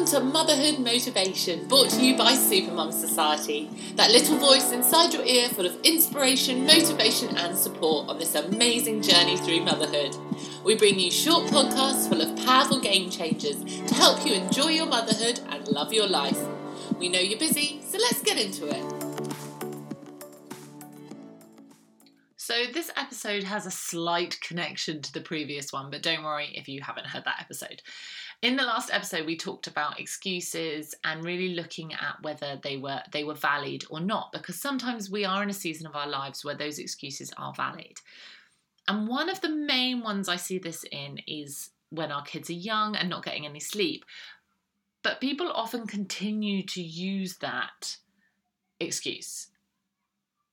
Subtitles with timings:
[0.00, 3.68] Welcome to Motherhood Motivation, brought to you by Supermum Society.
[3.96, 9.02] That little voice inside your ear full of inspiration, motivation, and support on this amazing
[9.02, 10.16] journey through motherhood.
[10.64, 14.86] We bring you short podcasts full of powerful game changers to help you enjoy your
[14.86, 16.38] motherhood and love your life.
[16.98, 19.00] We know you're busy, so let's get into it.
[22.50, 26.68] So, this episode has a slight connection to the previous one, but don't worry if
[26.68, 27.80] you haven't heard that episode.
[28.42, 33.02] In the last episode, we talked about excuses and really looking at whether they were
[33.12, 36.42] they were valid or not, because sometimes we are in a season of our lives
[36.42, 37.98] where those excuses are valid.
[38.88, 42.54] And one of the main ones I see this in is when our kids are
[42.54, 44.06] young and not getting any sleep.
[45.02, 47.98] But people often continue to use that
[48.78, 49.48] excuse,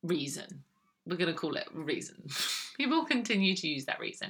[0.03, 0.63] reason,
[1.07, 2.15] we're going to call it reason.
[2.77, 4.29] People continue to use that reason.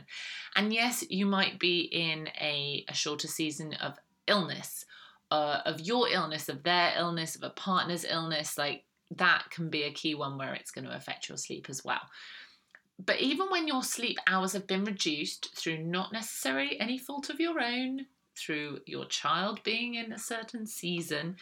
[0.56, 4.86] And yes, you might be in a, a shorter season of illness,
[5.32, 8.58] uh, of your illness, of their illness, of a partner's illness.
[8.58, 11.84] Like that can be a key one where it's going to affect your sleep as
[11.84, 12.02] well.
[13.04, 17.40] But even when your sleep hours have been reduced through not necessarily any fault of
[17.40, 21.36] your own, through your child being in a certain season,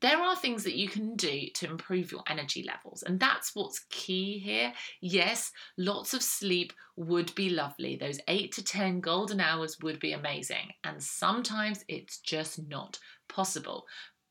[0.00, 3.84] there are things that you can do to improve your energy levels, and that's what's
[3.90, 4.72] key here.
[5.00, 7.96] Yes, lots of sleep would be lovely.
[7.96, 13.86] Those eight to 10 golden hours would be amazing, and sometimes it's just not possible.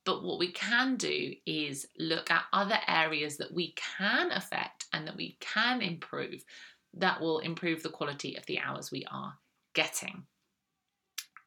[0.06, 5.06] But what we can do is look at other areas that we can affect and
[5.08, 6.44] that we can improve
[6.95, 9.38] that will improve the quality of the hours we are
[9.73, 10.23] getting.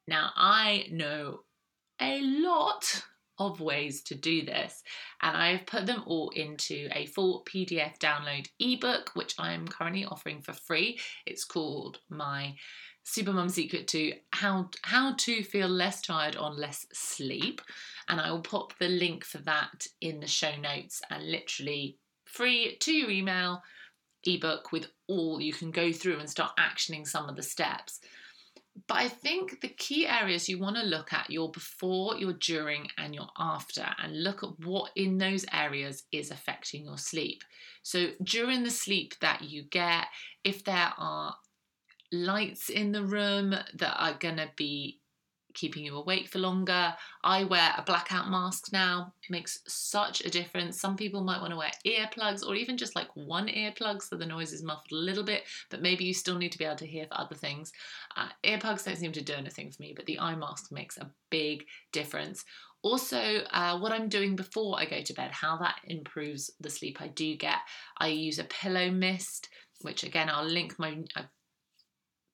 [0.06, 1.40] Now, I know
[2.00, 3.04] a lot
[3.48, 4.82] of ways to do this.
[5.22, 10.42] And I've put them all into a full PDF download ebook, which I'm currently offering
[10.42, 10.98] for free.
[11.26, 12.54] It's called my
[13.04, 17.60] Supermum Secret to how how to feel less tired on less sleep.
[18.08, 22.76] And I will pop the link for that in the show notes and literally free
[22.80, 23.62] to your email
[24.24, 28.00] ebook with all you can go through and start actioning some of the steps.
[28.88, 32.88] But I think the key areas you want to look at your before, your during,
[32.96, 37.44] and your after, and look at what in those areas is affecting your sleep.
[37.82, 40.06] So during the sleep that you get,
[40.42, 41.36] if there are
[42.10, 45.01] lights in the room that are going to be
[45.54, 46.94] keeping you awake for longer.
[47.24, 49.12] I wear a blackout mask now.
[49.22, 50.80] It makes such a difference.
[50.80, 54.26] Some people might want to wear earplugs or even just like one earplug so the
[54.26, 56.86] noise is muffled a little bit, but maybe you still need to be able to
[56.86, 57.72] hear for other things.
[58.16, 61.10] Uh, earplugs don't seem to do anything for me, but the eye mask makes a
[61.30, 62.44] big difference.
[62.82, 67.00] Also, uh, what I'm doing before I go to bed, how that improves the sleep
[67.00, 67.58] I do get.
[67.98, 69.48] I use a pillow mist,
[69.82, 70.98] which again I'll link my.
[71.14, 71.28] I've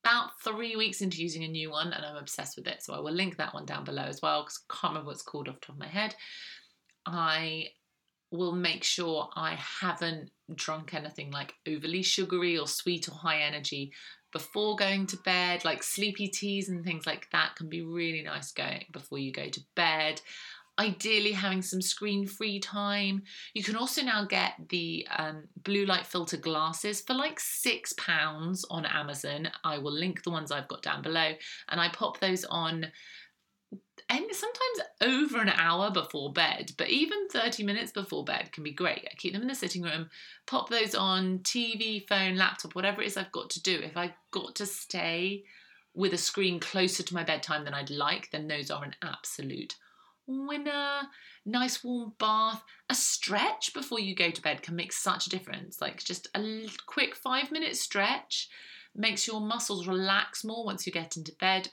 [0.09, 2.83] about three weeks into using a new one and I'm obsessed with it.
[2.83, 5.15] So I will link that one down below as well because I can't remember what
[5.15, 6.15] it's called off the top of my head.
[7.07, 7.69] I
[8.31, 13.93] will make sure I haven't drunk anything like overly sugary or sweet or high energy
[14.33, 18.53] before going to bed, like sleepy teas and things like that can be really nice
[18.53, 20.21] going before you go to bed
[20.79, 23.23] ideally having some screen free time.
[23.55, 28.65] You can also now get the um, blue light filter glasses for like six pounds
[28.71, 29.51] on Amazon.
[29.65, 31.33] I will link the ones I've got down below,
[31.69, 32.87] and I pop those on.
[34.11, 38.73] And sometimes over an hour before bed, but even 30 minutes before bed can be
[38.73, 39.05] great.
[39.05, 40.09] I keep them in the sitting room,
[40.47, 43.81] pop those on TV, phone, laptop, whatever it is I've got to do.
[43.83, 45.45] If I've got to stay
[45.95, 49.75] with a screen closer to my bedtime than I'd like, then those are an absolute
[50.29, 51.03] winner,
[51.45, 55.81] nice warm bath, a stretch before you go to bed can make such a difference.
[55.81, 58.49] Like just a quick five minute stretch
[58.95, 61.69] makes your muscles relax more once you get into bed.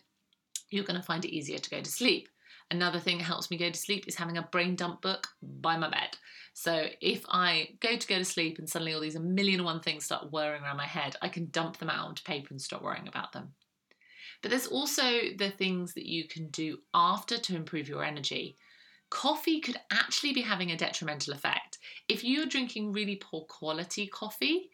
[0.69, 2.29] You're going to find it easier to go to sleep.
[2.71, 5.77] Another thing that helps me go to sleep is having a brain dump book by
[5.77, 6.17] my bed.
[6.53, 9.65] So if I go to go to sleep and suddenly all these a million and
[9.65, 12.61] one things start whirring around my head, I can dump them out onto paper and
[12.61, 13.53] stop worrying about them.
[14.45, 15.01] But there's also
[15.35, 18.55] the things that you can do after to improve your energy.
[19.09, 21.79] Coffee could actually be having a detrimental effect.
[22.07, 24.69] If you're drinking really poor quality coffee,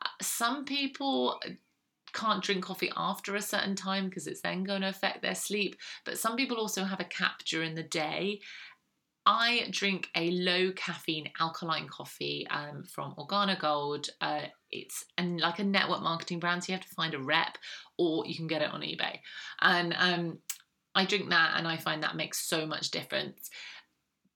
[0.00, 1.40] uh, some people
[2.12, 5.74] can't drink coffee after a certain time because it's then going to affect their sleep.
[6.04, 8.42] But some people also have a cap during the day.
[9.26, 14.08] I drink a low caffeine alkaline coffee um, from Organo Gold.
[14.20, 17.58] Uh, it's and like a network marketing brand, so you have to find a rep,
[17.98, 19.18] or you can get it on eBay.
[19.60, 20.38] And um,
[20.94, 23.50] I drink that, and I find that makes so much difference.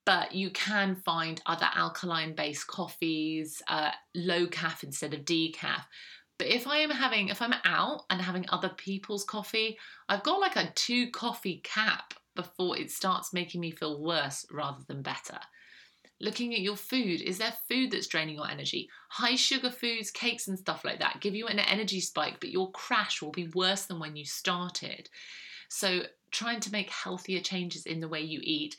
[0.04, 5.84] But you can find other alkaline based coffees, uh, low calf instead of decaf.
[6.36, 9.78] But if I am having, if I'm out and having other people's coffee,
[10.08, 14.82] I've got like a two coffee cap before it starts making me feel worse rather
[14.86, 15.38] than better.
[16.20, 18.88] Looking at your food, is there food that's draining your energy?
[19.08, 22.70] High sugar foods, cakes, and stuff like that give you an energy spike, but your
[22.72, 25.08] crash will be worse than when you started.
[25.68, 28.76] So, trying to make healthier changes in the way you eat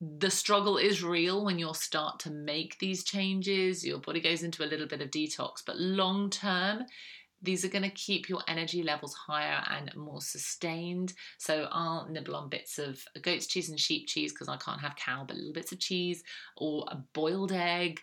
[0.00, 3.84] the struggle is real when you start to make these changes.
[3.84, 6.84] Your body goes into a little bit of detox, but long term,
[7.40, 11.12] these are going to keep your energy levels higher and more sustained.
[11.38, 14.96] So I'll nibble on bits of goat's cheese and sheep cheese because I can't have
[14.96, 16.22] cow, but little bits of cheese
[16.56, 18.00] or a boiled egg.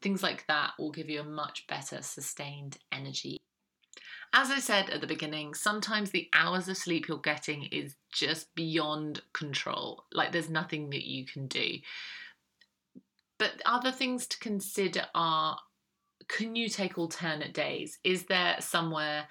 [0.00, 3.38] Things like that will give you a much better sustained energy
[4.32, 8.54] as I said at the beginning, sometimes the hours of sleep you're getting is just
[8.54, 10.04] beyond control.
[10.12, 11.78] Like there's nothing that you can do.
[13.38, 15.58] But other things to consider are
[16.28, 17.98] can you take alternate days?
[18.04, 19.26] Is there somewhere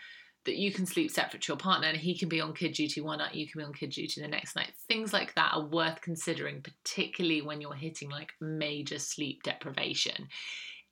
[0.45, 3.01] that you can sleep separate to your partner and he can be on kid duty
[3.01, 4.71] one night, you can be on kid duty the next night?
[4.87, 10.27] Things like that are worth considering, particularly when you're hitting like major sleep deprivation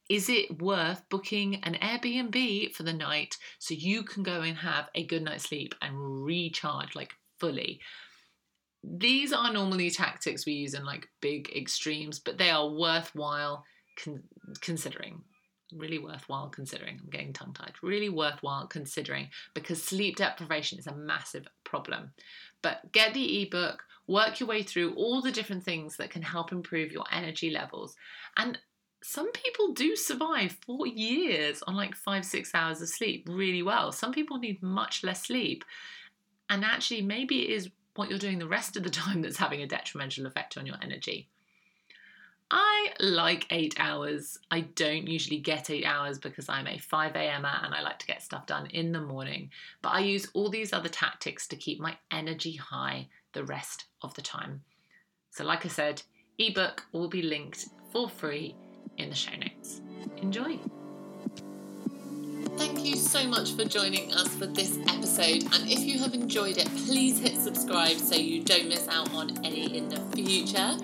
[0.10, 4.90] is it worth booking an Airbnb for the night so you can go and have
[4.94, 7.80] a good night's sleep and recharge like fully?
[8.84, 13.64] These are normally tactics we use in like big extremes, but they are worthwhile
[13.98, 14.24] con-
[14.62, 15.24] considering.
[15.74, 17.00] Really worthwhile considering.
[17.02, 17.74] I'm getting tongue tied.
[17.82, 22.12] Really worthwhile considering because sleep deprivation is a massive problem.
[22.62, 26.52] But get the ebook, work your way through all the different things that can help
[26.52, 27.96] improve your energy levels.
[28.38, 28.60] And
[29.04, 33.92] some people do survive for years on like five, six hours of sleep really well.
[33.92, 35.64] Some people need much less sleep.
[36.50, 39.62] And actually, maybe it is what you're doing the rest of the time that's having
[39.62, 41.30] a detrimental effect on your energy.
[42.52, 44.38] I like eight hours.
[44.52, 47.46] I don't usually get eight hours because I'm a 5 a.m.
[47.46, 49.50] Er and I like to get stuff done in the morning.
[49.82, 54.14] But I use all these other tactics to keep my energy high the rest of
[54.14, 54.62] the time.
[55.32, 56.04] So, like I said,
[56.38, 58.56] ebook will be linked for free
[58.98, 59.82] in the show notes.
[60.18, 60.60] Enjoy!
[62.58, 65.44] Thank you so much for joining us for this episode.
[65.54, 69.44] And if you have enjoyed it, please hit subscribe so you don't miss out on
[69.44, 70.78] any in the future.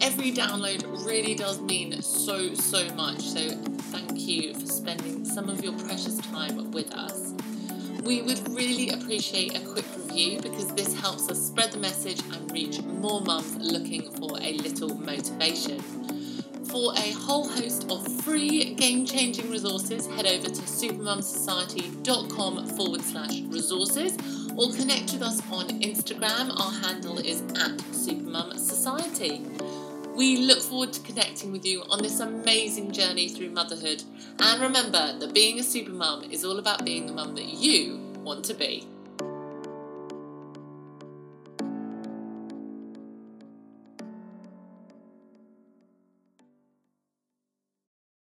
[0.00, 3.20] Every download really does mean so, so much.
[3.20, 3.50] So
[3.90, 7.34] thank you for spending some of your precious time with us.
[8.04, 12.52] We would really appreciate a quick review because this helps us spread the message and
[12.52, 15.80] reach more mums looking for a little motivation.
[16.68, 23.40] For a whole host of free game changing resources, head over to supermumsociety.com forward slash
[23.48, 24.16] resources
[24.56, 26.56] or connect with us on Instagram.
[26.60, 29.67] Our handle is at supermumsociety.
[30.18, 34.02] We look forward to connecting with you on this amazing journey through motherhood.
[34.40, 38.44] And remember that being a supermum is all about being the mum that you want
[38.46, 38.84] to be.